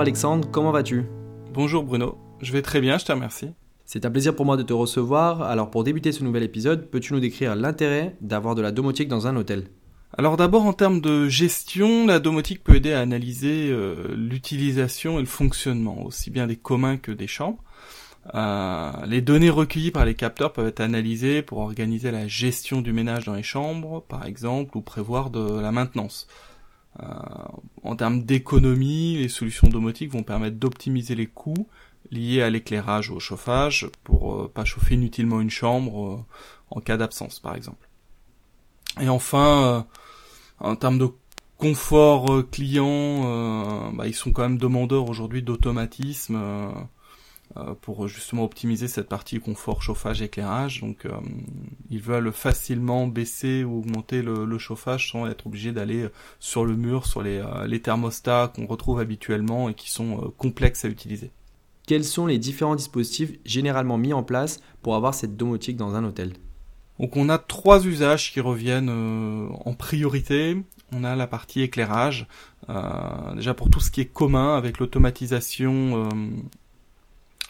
[0.00, 1.04] Bonjour Alexandre, comment vas-tu?
[1.52, 3.50] Bonjour Bruno, je vais très bien, je te remercie.
[3.84, 5.42] C'est un plaisir pour moi de te recevoir.
[5.42, 9.26] Alors pour débuter ce nouvel épisode, peux-tu nous décrire l'intérêt d'avoir de la domotique dans
[9.26, 9.64] un hôtel?
[10.16, 15.20] Alors d'abord en termes de gestion, la domotique peut aider à analyser euh, l'utilisation et
[15.20, 17.62] le fonctionnement, aussi bien des communs que des chambres.
[18.34, 22.94] Euh, les données recueillies par les capteurs peuvent être analysées pour organiser la gestion du
[22.94, 26.26] ménage dans les chambres, par exemple, ou prévoir de la maintenance.
[26.98, 27.04] Euh,
[27.82, 31.68] en termes d'économie, les solutions domotiques vont permettre d'optimiser les coûts
[32.10, 36.24] liés à l'éclairage ou au chauffage pour euh, pas chauffer inutilement une chambre euh,
[36.70, 37.88] en cas d'absence, par exemple.
[39.00, 39.86] Et enfin,
[40.58, 41.08] en termes de
[41.58, 46.72] confort client, bah, ils sont quand même demandeurs aujourd'hui d'automatisme euh,
[47.80, 50.80] pour justement optimiser cette partie confort, chauffage, éclairage.
[50.80, 51.10] Donc euh,
[51.90, 56.06] ils veulent facilement baisser ou augmenter le, chauffage sans être obligés d'aller
[56.38, 60.84] sur le mur, sur les, euh, les thermostats qu'on retrouve habituellement et qui sont complexes
[60.84, 61.32] à utiliser.
[61.86, 66.04] Quels sont les différents dispositifs généralement mis en place pour avoir cette domotique dans un
[66.04, 66.34] hôtel?
[67.00, 70.62] Donc on a trois usages qui reviennent en priorité.
[70.92, 72.26] On a la partie éclairage,
[73.34, 76.10] déjà pour tout ce qui est commun avec l'automatisation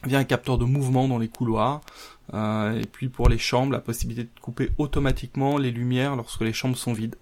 [0.05, 1.81] via un capteur de mouvement dans les couloirs.
[2.35, 6.53] Euh, et puis pour les chambres, la possibilité de couper automatiquement les lumières lorsque les
[6.53, 7.17] chambres sont vides.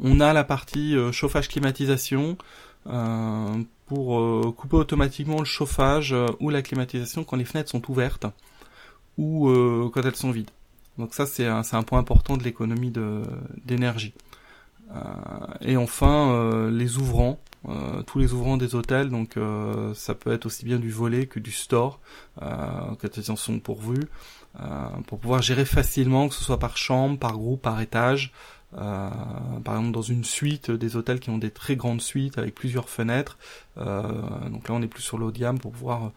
[0.00, 2.36] On a la partie euh, chauffage climatisation
[2.86, 8.26] euh, pour couper automatiquement le chauffage ou la climatisation quand les fenêtres sont ouvertes
[9.18, 9.50] ou
[9.92, 10.50] quand elles sont vides.
[10.96, 12.90] Donc ça c'est un, un, point important de l'économie
[13.62, 14.14] d'énergie.
[15.60, 20.46] et enfin les ouvrants euh, tous les ouvrants des hôtels, donc euh, ça peut être
[20.46, 22.00] aussi bien du volet que du store,
[22.42, 24.04] euh, ils en sont pourvus,
[25.06, 28.32] pour pouvoir gérer facilement, que ce soit par chambre, par groupe, par étage.
[28.72, 32.88] par exemple dans une suite, des hôtels qui ont des très grandes suites avec plusieurs
[32.88, 33.36] fenêtres.
[33.76, 36.12] donc là on est plus sur l'eau pour pouvoir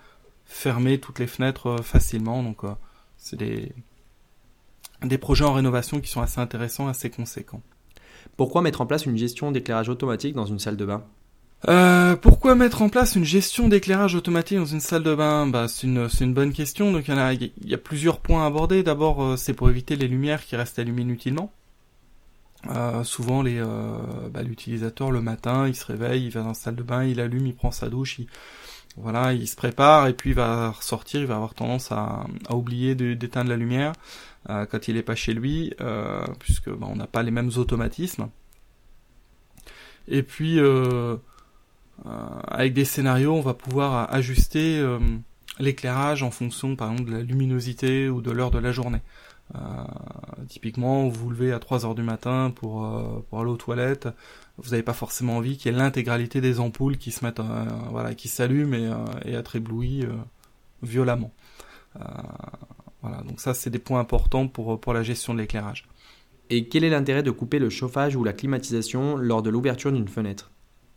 [0.46, 2.44] fermer toutes les fenêtres facilement.
[2.44, 2.62] Donc
[3.18, 7.62] c'est des projets en rénovation qui sont assez intéressants, assez conséquents.
[8.36, 11.04] Pourquoi mettre en place une gestion d'éclairage automatique dans une salle de bain?
[11.68, 15.48] Euh, pourquoi mettre en place une gestion d'éclairage automatique dans une salle de bain?
[15.48, 16.92] Bah, c'est une, une bonne question.
[16.92, 18.84] Donc il y, a, y a plusieurs points à aborder.
[18.84, 21.52] D'abord, euh, c'est pour éviter les lumières qui restent allumées inutilement.
[22.70, 23.62] Euh, souvent, les,
[24.32, 27.20] bah, l'utilisateur le matin, il se réveille, il va dans la salle de bain, il
[27.20, 28.28] allume, il prend sa douche, il,
[28.98, 31.22] voilà, il se prépare et puis il va ressortir.
[31.22, 33.94] Il va avoir tendance à, à oublier d'éteindre la lumière
[34.48, 35.74] quand il est pas chez lui,
[36.40, 38.30] puisque bah, on n'a pas les mêmes automatismes.
[40.08, 41.18] Et puis euh,
[42.06, 45.00] avec des scénarios, on va pouvoir ajuster euh,
[45.60, 49.02] l'éclairage en fonction, par exemple, de la luminosité ou de l'heure de la journée.
[49.56, 49.60] Euh,
[50.48, 54.10] typiquement, vous vous levez à 3 heures du matin pour, aller aux toilettes,
[54.58, 57.42] vous n'avez pas forcément envie qu'il y ait l'intégralité des ampoules qui se mettent,
[57.92, 60.06] voilà, qui s'allument et, et être éblouies
[60.84, 61.32] violemment.
[63.02, 65.88] voilà, donc ça c'est des points importants pour, pour la gestion de l'éclairage.
[66.50, 70.08] Et quel est l'intérêt de couper le chauffage ou la climatisation lors de l'ouverture d'une
[70.08, 70.52] fenêtre?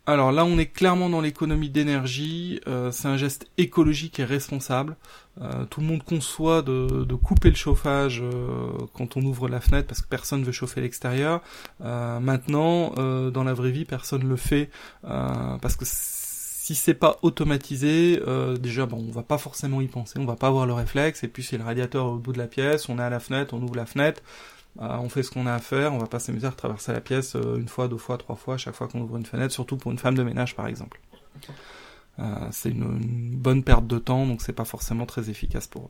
[0.07, 2.59] Alors là, on est clairement dans l'économie d'énergie.
[2.67, 4.97] Euh, c'est un geste écologique et responsable.
[5.39, 9.87] Euh, tout le monde conçoit de, couper le chauffage euh, quand on ouvre la fenêtre
[9.87, 11.41] parce que personne veut chauffer l'extérieur.
[11.79, 12.93] maintenant,
[13.29, 14.69] dans la vraie vie, personne le fait
[15.03, 18.19] parce que si c'est pas automatisé,
[18.59, 21.23] déjà bon, on va pas forcément y penser, on va pas avoir le réflexe.
[21.23, 23.53] Et puis c'est le radiateur au bout de la pièce, on est à la fenêtre,
[23.53, 24.21] on ouvre la fenêtre.
[24.75, 27.01] Bah, on fait ce qu'on a à faire, on va pas s'amuser à traverser la
[27.01, 29.77] pièce euh, une fois, deux fois, trois fois, chaque fois qu'on ouvre une fenêtre, surtout
[29.77, 31.01] pour une femme de ménage par exemple.
[32.19, 35.89] Euh, c'est une, bonne perte de temps, donc c'est pas forcément très efficace pour eux.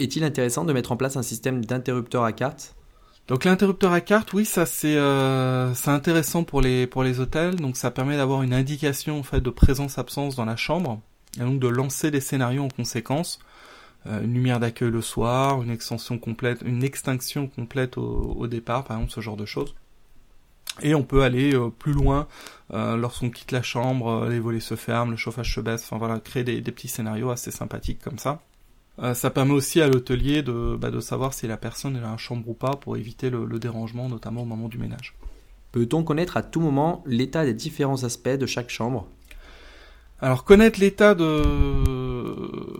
[0.00, 2.74] Est-il intéressant de mettre en place un système d'interrupteur à carte?
[3.28, 7.56] Donc l'interrupteur à carte, oui, ça c'est euh, intéressant pour les pour les hôtels.
[7.56, 11.00] Donc ça permet d'avoir une indication en fait de présence-absence dans la chambre
[11.36, 13.38] et donc de lancer des scénarios en conséquence.
[14.08, 18.96] Euh, une lumière d'accueil le soir, une extension complète, une extinction complète au, départ, par
[18.96, 19.74] exemple, ce genre de choses.
[20.80, 22.28] Et on peut aller euh, plus loin
[22.72, 26.20] euh, lorsqu'on quitte la chambre, les volets se ferment, le chauffage se baisse, enfin voilà,
[26.20, 28.40] créer des, petits scénarios assez sympathiques comme ça.
[29.14, 32.16] ça permet aussi à l'hôtelier de, bah, de savoir si la personne est dans la
[32.16, 35.14] chambre ou pas pour éviter le dérangement, notamment au moment du ménage.
[35.72, 39.06] Peut-on connaître à tout moment l'état des différents aspects de chaque chambre?
[40.20, 41.22] Alors connaître l'état de,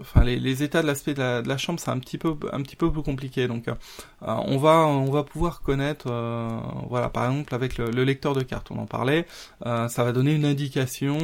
[0.01, 2.91] enfin les, états de l'aspect de la, chambre, c'est un petit peu un petit peu
[2.91, 3.49] plus compliqué.
[3.49, 3.75] Donc euh,
[4.23, 6.49] on va on va pouvoir connaître, euh,
[6.89, 9.27] voilà par exemple avec le, lecteur de cartes, on en parlait,
[9.67, 11.19] euh, ça va donner une indication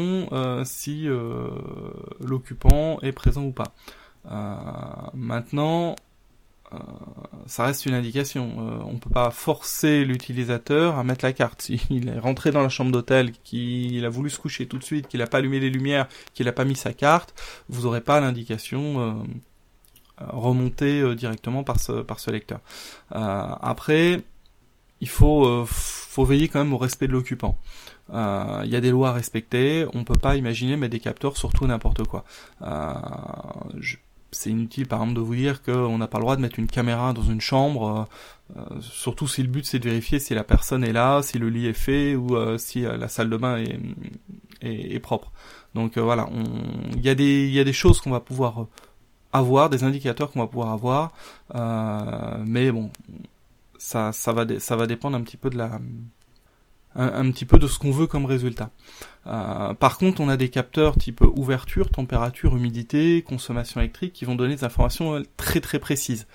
[0.65, 1.07] si
[2.21, 3.75] l'occupant est présent ou pas.
[5.15, 5.97] maintenant,
[7.47, 8.53] ça reste une indication.
[8.59, 11.63] Euh, on peut pas forcer l'utilisateur à mettre la carte.
[11.89, 15.09] S'il est rentré dans la chambre d'hôtel, qu'il a voulu se coucher tout de suite,
[15.09, 17.35] qu'il n'a pas allumé les lumières, qu'il n'a pas mis sa carte,
[17.69, 19.25] vous n'aurez pas l'indication
[20.23, 22.61] euh, remontée euh, directement par ce, par ce lecteur.
[23.17, 23.19] Euh,
[23.61, 24.23] après,
[25.01, 27.59] il faut, faut veiller quand même au respect de l'occupant.
[28.11, 29.87] Il y a des lois à respecter.
[29.93, 32.25] On peut pas imaginer mettre des capteurs sur tout n'importe quoi.
[33.77, 33.97] Je,
[34.35, 36.67] c'est inutile par exemple de vous dire qu'on n'a pas le droit de mettre une
[36.67, 38.09] caméra dans une chambre,
[38.57, 41.39] euh, euh, surtout si le but c'est de vérifier si la personne est là, si
[41.39, 43.79] le lit est fait ou euh, si la salle de bain est,
[44.63, 45.33] est, propre.
[45.75, 46.29] Donc voilà,
[46.95, 48.67] il y, a des, y a des choses qu'on va pouvoir
[49.33, 51.13] avoir, des indicateurs qu'on va pouvoir avoir,
[52.45, 52.91] mais bon,
[53.79, 55.81] ça, ça, va, ça va dépendre un petit peu de la
[56.97, 58.71] un, petit peu de ce qu'on veut comme résultat.
[59.27, 64.35] Euh, par contre, on a des capteurs type ouverture, température, humidité, consommation électrique qui vont
[64.35, 66.27] donner des informations euh, très très précises,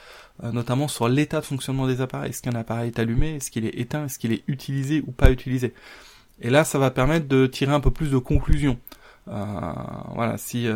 [0.43, 2.31] euh, notamment sur l'état de fonctionnement des appareils.
[2.31, 3.35] Est-ce qu'un appareil est allumé?
[3.35, 4.05] Est-ce qu'il est éteint?
[4.05, 5.73] Est-ce qu'il est utilisé ou pas utilisé?
[6.41, 8.79] Et là, ça va permettre de tirer un peu plus de conclusions.
[9.27, 10.67] voilà, si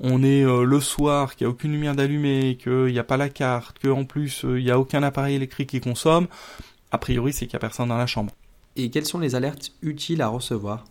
[0.00, 3.30] on est le soir, qu'il n'y a aucune lumière d'allumée, qu'il n'y a pas la
[3.30, 6.28] carte, qu'en plus il n'y a aucun appareil électrique qui consomme,
[6.92, 8.32] a priori c'est qu'il n'y a personne dans la chambre.
[8.78, 10.84] Et quelles sont les alertes utiles à recevoir?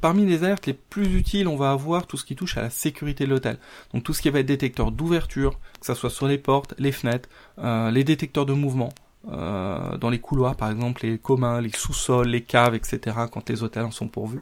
[0.00, 2.70] Parmi les alertes les plus utiles, on va avoir tout ce qui touche à la
[2.70, 3.58] sécurité de l'hôtel.
[3.92, 6.92] Donc tout ce qui va être détecteur d'ouverture, que ce soit sur les portes, les
[6.92, 7.28] fenêtres,
[7.58, 8.88] euh, les détecteurs de mouvement,
[9.30, 13.14] euh, dans les couloirs par exemple, les communs, les sous-sols, les caves, etc.
[13.30, 14.40] quand les hôtels en sont pourvus.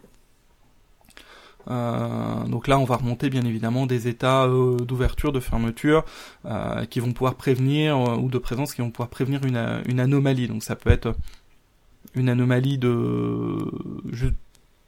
[1.68, 6.04] Euh, donc là, on va remonter bien évidemment des états d'ouverture, de fermeture,
[6.88, 10.46] qui vont pouvoir prévenir ou de présence qui vont pouvoir prévenir une, une anomalie.
[10.46, 11.16] Donc ça peut être
[12.14, 13.58] une anomalie de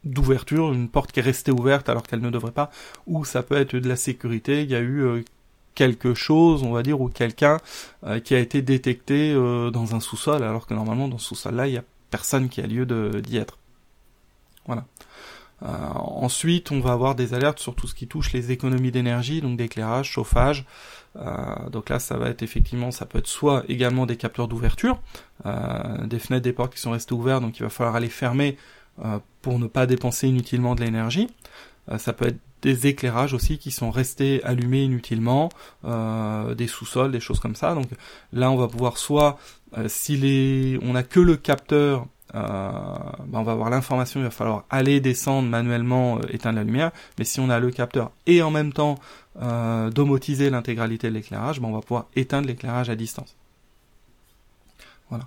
[0.05, 2.71] d'ouverture, une porte qui est restée ouverte alors qu'elle ne devrait pas,
[3.07, 5.23] ou ça peut être de la sécurité, il y a eu euh,
[5.75, 7.59] quelque chose, on va dire, ou quelqu'un
[8.05, 11.67] euh, qui a été détecté euh, dans un sous-sol, alors que normalement dans ce sous-sol-là,
[11.67, 12.87] il n'y a personne qui a lieu
[13.21, 13.59] d'y être.
[14.67, 14.85] Voilà.
[15.63, 19.59] Ensuite, on va avoir des alertes sur tout ce qui touche les économies d'énergie, donc
[19.59, 20.65] d'éclairage, chauffage.
[21.71, 25.01] donc là, ça va être effectivement, ça peut être soit également des capteurs d'ouverture,
[25.45, 28.57] des fenêtres, des portes qui sont restées ouvertes, donc il va falloir aller fermer
[29.05, 31.29] euh, pour ne pas dépenser inutilement de l'énergie.
[31.91, 35.49] Euh, ça peut être des éclairages aussi qui sont restés allumés inutilement,
[35.87, 37.75] euh, des sous-sols, des choses comme ça.
[37.75, 37.87] Donc
[38.35, 39.39] là, on va pouvoir soit,
[39.87, 44.65] si les, on n'a que le capteur, ben, on va avoir l'information, il va falloir
[44.71, 46.91] aller descendre manuellement, éteindre la lumière.
[47.19, 48.97] Mais si on a le capteur et en même temps
[49.37, 53.37] domotiser l'intégralité de l'éclairage, ben, on va pouvoir éteindre l'éclairage à distance.
[55.09, 55.27] Voilà.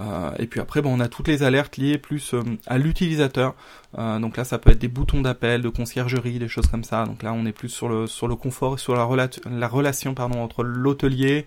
[0.00, 3.54] Euh, et puis après, bon, on a toutes les alertes liées plus euh, à l'utilisateur.
[3.98, 7.04] Euh, donc là, ça peut être des boutons d'appel, de conciergerie, des choses comme ça.
[7.04, 10.40] Donc là, on est plus sur le sur le confort sur la, la relation pardon
[10.40, 11.46] entre l'hôtelier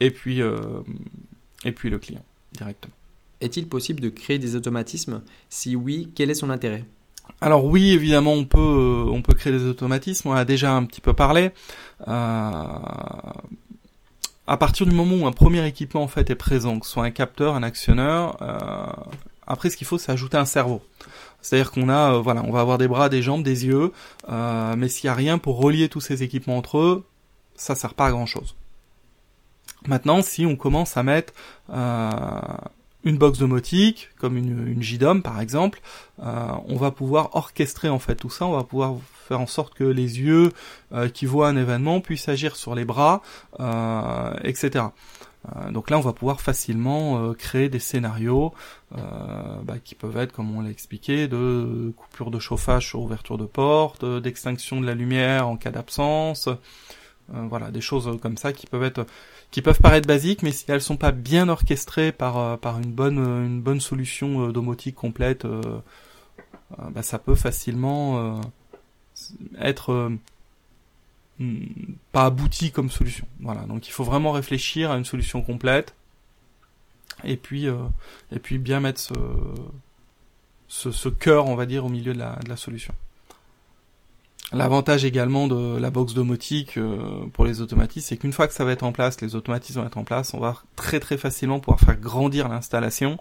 [0.00, 0.40] et puis
[1.64, 2.94] et puis le client directement.
[3.42, 5.20] Est-il possible de créer des automatismes?
[5.50, 6.84] Si oui, quel est son intérêt?
[7.40, 10.28] Alors oui, évidemment, on peut on peut créer des automatismes.
[10.28, 11.50] On a déjà un petit peu parlé.
[12.06, 12.64] Euh,
[14.46, 17.04] à partir du moment où un premier équipement en fait est présent, que ce soit
[17.04, 18.86] un capteur, un actionneur, euh,
[19.46, 20.82] après ce qu'il faut c'est ajouter un cerveau.
[21.40, 23.92] C'est-à-dire qu'on a, euh, voilà, on va avoir des bras, des jambes, des yeux,
[24.28, 27.04] euh, mais s'il n'y a rien pour relier tous ces équipements entre eux,
[27.56, 28.54] ça sert pas à grand chose.
[29.86, 31.32] Maintenant, si on commence à mettre
[33.04, 35.80] une box domotique, comme une, une JDOM par exemple,
[36.18, 39.84] on va pouvoir orchestrer en fait tout ça, on va pouvoir faire en sorte que
[39.84, 40.52] les yeux
[40.92, 43.22] euh, qui voient un événement puissent agir sur les bras,
[43.60, 44.86] euh, etc.
[45.56, 48.52] Euh, donc là, on va pouvoir facilement créer des scénarios
[48.90, 53.46] bah, qui peuvent être, comme on l'a expliqué, de coupure de chauffage sur ouverture de
[53.46, 56.48] porte, d'extinction de la lumière en cas d'absence,
[57.28, 59.06] voilà, des choses comme ça qui peuvent être,
[59.52, 63.18] qui peuvent paraître basiques, mais si elles sont pas bien orchestrées par par une bonne
[63.18, 65.46] une bonne solution domotique complète,
[66.78, 68.40] bah, ça peut facilement
[69.58, 70.18] être euh,
[72.12, 73.26] pas abouti comme solution.
[73.40, 75.94] Voilà, donc il faut vraiment réfléchir à une solution complète
[77.24, 77.76] et puis euh,
[78.30, 79.14] et puis bien mettre ce,
[80.68, 82.94] ce, ce, cœur, on va dire, au milieu de la, de la solution.
[84.52, 88.64] L'avantage également de la box domotique euh, pour les automatismes, c'est qu'une fois que ça
[88.64, 91.58] va être en place, les automatismes vont être en place, on va très très facilement
[91.58, 93.16] pouvoir faire grandir l'installation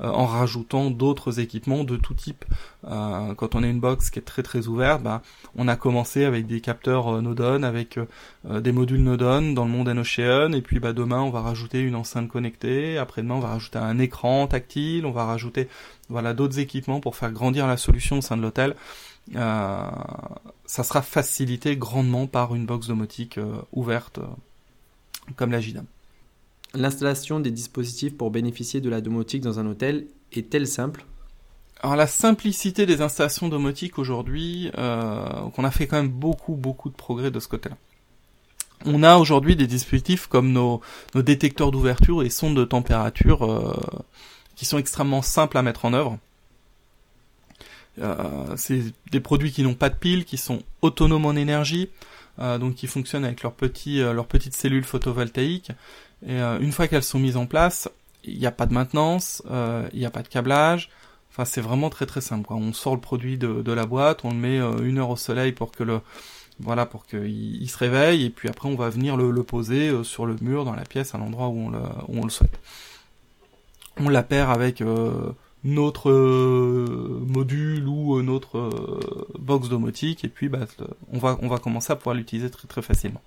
[0.00, 2.44] en rajoutant d'autres équipements de tout type.
[2.84, 5.22] Euh, quand on a une box qui est très très ouverte, bah,
[5.56, 7.98] on a commencé avec des capteurs euh, Nodon, avec
[8.44, 11.94] des modules Nodon dans le monde Ocean, et puis bah, demain on va rajouter une
[11.94, 15.68] enceinte connectée, après-demain on va rajouter un écran tactile, on va rajouter
[16.08, 18.76] voilà d'autres équipements pour faire grandir la solution au sein de l'hôtel.
[19.34, 19.88] Euh,
[20.66, 23.40] ça sera facilité grandement par une box domotique
[23.72, 24.20] ouverte
[25.36, 25.86] comme la JDAM.
[26.74, 31.04] L'installation des dispositifs pour bénéficier de la domotique dans un hôtel est-elle simple?
[31.80, 36.88] Alors la simplicité des installations domotiques aujourd'hui, euh, qu'on a fait quand même beaucoup beaucoup
[36.88, 37.76] de progrès de ce côté-là.
[38.84, 40.80] On a aujourd'hui des dispositifs comme nos,
[41.14, 43.74] détecteurs d'ouverture et sondes de température euh,
[44.54, 46.18] qui sont extrêmement simples à mettre en œuvre.
[47.98, 51.88] Euh, c'est des produits qui n'ont pas de piles, qui sont autonomes en énergie,
[52.38, 55.72] donc qui fonctionnent avec leurs petits, euh, leurs petites cellules photovoltaïques.
[56.26, 57.90] Et une fois qu'elles sont mises en place,
[58.24, 59.42] il n'y a pas de maintenance,
[59.92, 60.88] il n'y a pas de câblage.
[61.30, 62.50] Enfin, c'est vraiment très très simple.
[62.50, 65.72] On sort le produit de, la boîte, on le met une heure au soleil pour
[65.72, 66.00] que le
[66.58, 70.24] voilà pour qu'il il se réveille et puis après on va venir le, poser sur
[70.24, 71.70] le mur dans la pièce à l'endroit où,
[72.08, 72.58] on le, souhaite.
[73.98, 74.82] On la perd avec
[75.66, 77.75] notre euh, module
[78.06, 80.66] ou euh, notre euh, box domotique et puis bah,
[81.12, 83.22] on va on va commencer à pouvoir l'utiliser très très facilement.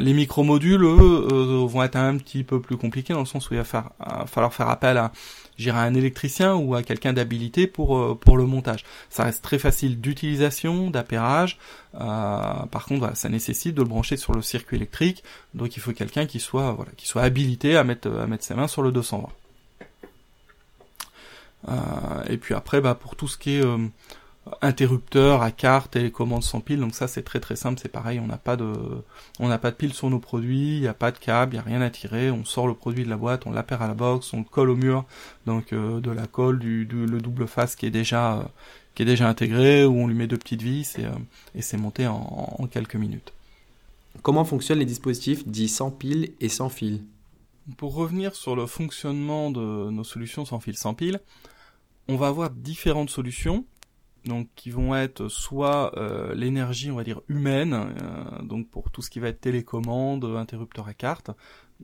[0.00, 3.58] les micro-modules, eux, vont être un petit peu plus compliqués dans le sens où il
[3.58, 3.90] va faire,
[4.26, 5.12] falloir faire appel à,
[5.68, 8.84] un électricien ou à quelqu'un d'habilité pour pour le montage.
[9.10, 11.58] Ça reste très facile d'utilisation, d'appairage.
[11.92, 15.22] par contre, ça nécessite de le brancher sur le circuit électrique.
[15.54, 18.54] Donc, il faut quelqu'un qui soit voilà, qui soit habilité à mettre à mettre ses
[18.54, 19.28] mains sur le 220.
[21.68, 23.78] Euh, et puis après, bah, pour tout ce qui est euh,
[24.60, 28.26] interrupteur à carte, télécommande sans pile, donc ça c'est très très simple, c'est pareil, on
[28.26, 28.72] n'a pas de
[29.38, 31.56] on n'a pas de pile sur nos produits, il n'y a pas de câble, il
[31.56, 33.86] n'y a rien à tirer, on sort le produit de la boîte, on l'appare à
[33.86, 35.04] la box, on le colle au mur,
[35.46, 38.50] donc euh, de la colle, du, le double face qui est déjà
[38.94, 41.06] qui est déjà intégré, où on lui met deux petites vis et,
[41.54, 43.32] et c'est monté en, en, quelques minutes.
[44.22, 47.02] Comment fonctionnent les dispositifs dits sans pile et sans fil?
[47.76, 51.20] Pour revenir sur le fonctionnement de nos solutions sans fil sans pile,
[52.08, 53.64] on va avoir différentes solutions
[54.24, 59.02] donc qui vont être soit euh, l'énergie on va dire humaine euh, donc pour tout
[59.02, 61.30] ce qui va être télécommande interrupteur à carte.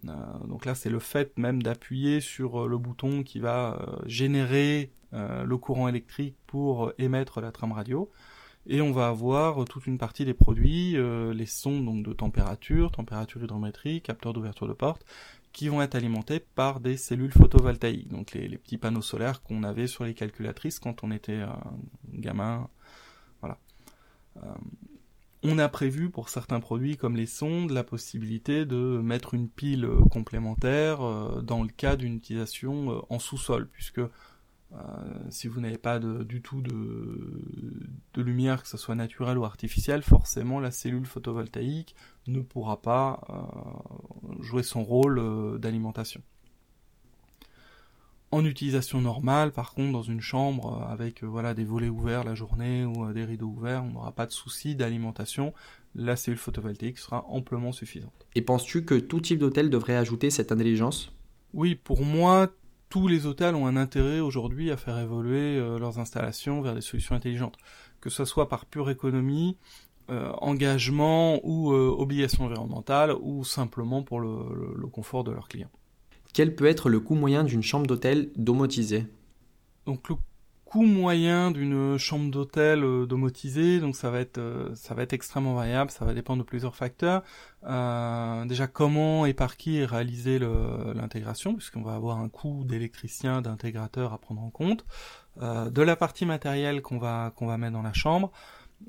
[0.06, 0.12] Euh,
[0.46, 5.88] donc là c'est le fait même d'appuyer sur le bouton qui va générer le courant
[5.88, 8.10] électrique pour émettre la trame radio.
[8.66, 10.96] Et on va avoir toute une partie des produits
[11.32, 15.06] les sons donc de température température hydrométrique capteur d'ouverture de porte
[15.58, 19.88] qui vont être alimentés par des cellules photovoltaïques, donc les, petits panneaux solaires qu'on avait
[19.88, 21.42] sur les calculatrices quand on était
[22.12, 22.68] gamin.
[23.40, 23.58] Voilà.
[24.36, 24.54] Euh,
[25.42, 29.88] on a prévu pour certains produits comme les sondes la possibilité de mettre une pile
[30.12, 34.10] complémentaire euh, dans le cas d'une utilisation euh, en sous-sol, puisque euh,
[35.30, 37.40] si vous n'avez pas du tout de,
[38.14, 41.94] de, lumière, que ce soit naturelle ou artificielle, forcément la cellule photovoltaïque
[42.26, 46.22] ne pourra pas euh, jouer son rôle euh, d'alimentation.
[48.30, 52.84] En utilisation normale, par contre, dans une chambre avec voilà des volets ouverts la journée
[52.84, 55.54] ou des rideaux ouverts, on n'aura pas de souci d'alimentation.
[55.94, 58.26] La cellule photovoltaïque sera amplement suffisante.
[58.34, 61.10] Et penses-tu que tout type d'hôtel devrait ajouter cette intelligence?
[61.54, 62.50] Oui, pour moi,
[62.88, 66.80] tous les hôtels ont un intérêt aujourd'hui à faire évoluer euh, leurs installations vers des
[66.80, 67.56] solutions intelligentes,
[68.00, 69.56] que ce soit par pure économie,
[70.10, 75.70] euh, engagement ou euh, obligation environnementale, ou simplement pour le, confort de leurs clients.
[76.32, 79.06] Quel peut être le coût moyen d'une chambre d'hôtel domotisée?
[79.86, 80.16] Donc le
[80.68, 85.14] coût moyen d'une chambre d'hôtel euh, domotisée, donc ça va être euh, ça va être
[85.14, 87.22] extrêmement variable, ça va dépendre de plusieurs facteurs.
[87.64, 94.12] Euh, déjà comment et par qui est l'intégration, puisqu'on va avoir un coût d'électricien, d'intégrateur
[94.12, 94.84] à prendre en compte,
[95.40, 98.30] de la partie matérielle qu'on va qu'on va mettre dans la chambre.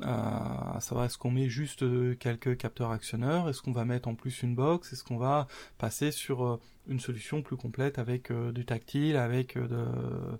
[0.02, 1.84] à savoir est-ce qu'on met juste
[2.20, 6.12] quelques capteurs actionneurs, est-ce qu'on va mettre en plus une box, est-ce qu'on va passer
[6.12, 10.38] sur une solution plus complète avec du tactile, avec de, euh,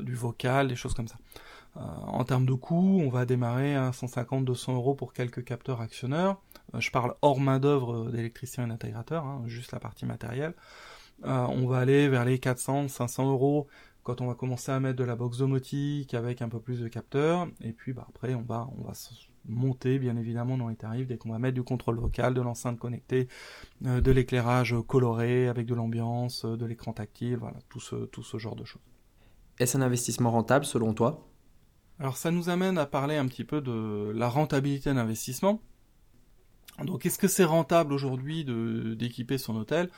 [0.00, 1.16] du vocal, des choses comme ça.
[1.76, 6.40] Euh, en termes de coût, on va démarrer à 150-200 euros pour quelques capteurs actionneurs.
[6.74, 10.54] Euh, je parle hors main d'œuvre d'électricien et d'intégrateur, hein, juste la partie matérielle.
[11.24, 13.68] on va aller vers les 400-500 euros
[14.02, 16.88] quand on va commencer à mettre de la box domotique avec un peu plus de
[16.88, 17.48] capteurs.
[17.62, 18.92] Et puis bah, après, on va, on va
[19.48, 22.78] monter bien évidemment dans les tarifs dès qu'on va mettre du contrôle vocal, de l'enceinte
[22.78, 23.28] connectée,
[23.80, 28.56] de l'éclairage coloré avec de l'ambiance, de l'écran tactile, voilà, tout ce, tout ce genre
[28.56, 28.82] de choses.
[29.58, 31.28] Est-ce un investissement rentable selon toi?
[31.98, 35.60] Alors ça nous amène à parler un petit peu de la rentabilité d'investissement.
[36.82, 38.44] Donc est-ce que c'est rentable aujourd'hui
[38.96, 39.90] d'équiper son hôtel?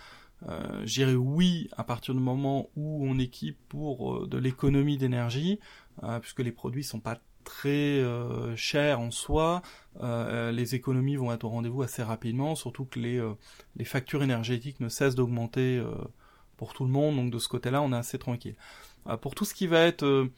[0.49, 5.61] Euh, J'irais oui à partir du moment où on équipe pour euh, de l'économie d'énergie,
[6.03, 9.63] euh, puisque les produits sont pas très euh, chers en soi,
[10.03, 15.15] les économies vont être au rendez-vous assez rapidement, surtout que les factures énergétiques ne cessent
[15.15, 15.83] d'augmenter
[16.57, 18.57] pour tout le monde, donc de ce côté-là on est assez tranquille.
[19.09, 20.29] Euh, pour tout ce qui va être euh,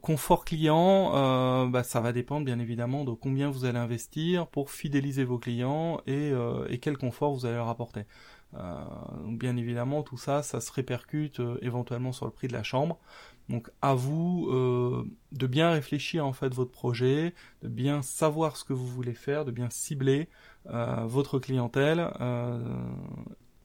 [0.00, 5.24] confort client, bah, ça va dépendre bien évidemment de combien vous allez investir pour fidéliser
[5.24, 6.32] vos clients et,
[6.68, 8.04] et quel confort vous allez leur apporter.
[8.52, 13.00] donc bien évidemment tout ça, ça se répercute éventuellement sur le prix de la chambre.
[13.48, 18.64] Donc à vous euh, de bien réfléchir en fait votre projet, de bien savoir ce
[18.64, 20.28] que vous voulez faire, de bien cibler
[20.66, 22.60] euh, votre clientèle euh,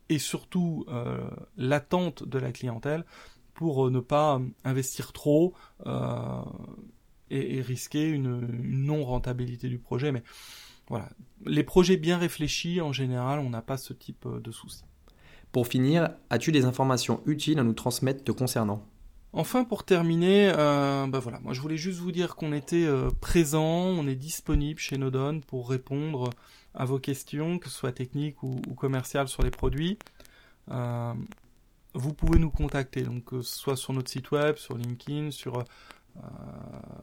[0.10, 0.86] et surtout
[1.58, 3.04] l'attente de la clientèle
[3.54, 5.54] pour ne pas investir trop
[7.30, 10.12] et, risquer une, une non rentabilité du projet.
[10.12, 10.24] Mais
[10.88, 11.10] voilà,
[11.46, 14.84] les projets bien réfléchis en général, on n'a pas ce type de soucis.
[15.52, 18.84] Pour finir, as-tu des informations utiles à nous transmettre te concernant?
[19.34, 23.10] Enfin, pour terminer, euh, bah voilà, moi je voulais juste vous dire qu'on était euh,
[23.20, 26.30] présent, on est disponible chez Nodon pour répondre
[26.76, 29.98] à vos questions, que ce soit techniques ou, commerciales sur les produits.
[30.70, 31.14] Euh,
[31.94, 35.64] vous pouvez nous contacter, donc ce soit sur notre site web, sur LinkedIn, sur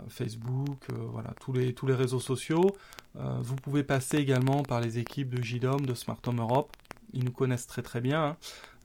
[0.09, 2.77] Facebook, voilà, tous les, tous les réseaux sociaux.
[3.15, 6.77] vous pouvez passer également par les équipes de JDOM, de Smart Home Europe
[7.13, 8.25] ils nous connaissent très très bien.
[8.25, 8.37] Hein.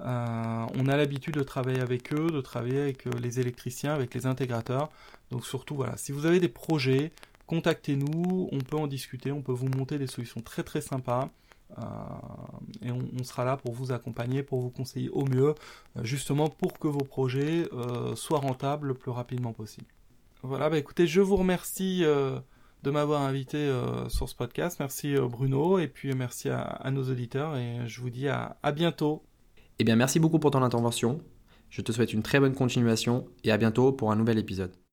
[0.02, 4.14] Euh, on a l'habitude de travailler avec eux, de travailler avec euh, les électriciens, avec
[4.14, 4.90] les intégrateurs.
[5.32, 7.12] Donc surtout, voilà, si vous avez des projets,
[7.48, 11.30] contactez-nous, on peut en discuter, on peut vous monter des solutions très très sympas.
[11.78, 11.84] Euh,
[12.82, 15.56] et on, sera là pour vous accompagner, pour vous conseiller au mieux,
[16.02, 17.68] justement pour que vos projets
[18.16, 19.88] soient rentables le plus rapidement possible.
[20.44, 22.04] Voilà, bah écoutez, je vous remercie
[22.86, 24.78] de m'avoir invité euh, sur ce podcast.
[24.80, 28.72] Merci euh, Bruno et puis merci à, nos auditeurs et je vous dis à, à
[28.72, 29.24] bientôt.
[29.80, 31.20] Eh bien merci beaucoup pour ton intervention.
[31.70, 34.76] Je te souhaite une très bonne continuation et à bientôt pour un nouvel épisode.